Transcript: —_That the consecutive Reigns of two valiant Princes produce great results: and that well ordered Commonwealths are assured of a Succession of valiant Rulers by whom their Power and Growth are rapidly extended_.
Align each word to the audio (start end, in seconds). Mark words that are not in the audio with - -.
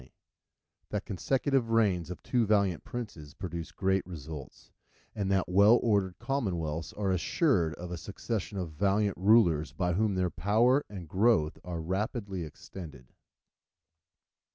—_That 0.01 0.09
the 0.89 1.01
consecutive 1.01 1.69
Reigns 1.69 2.09
of 2.09 2.23
two 2.23 2.47
valiant 2.47 2.83
Princes 2.83 3.35
produce 3.35 3.71
great 3.71 4.03
results: 4.07 4.71
and 5.13 5.31
that 5.31 5.47
well 5.47 5.79
ordered 5.83 6.17
Commonwealths 6.17 6.91
are 6.93 7.11
assured 7.11 7.75
of 7.75 7.91
a 7.91 7.97
Succession 7.99 8.57
of 8.57 8.71
valiant 8.71 9.15
Rulers 9.15 9.73
by 9.73 9.93
whom 9.93 10.15
their 10.15 10.31
Power 10.31 10.83
and 10.89 11.07
Growth 11.07 11.59
are 11.63 11.81
rapidly 11.83 12.41
extended_. 12.41 13.09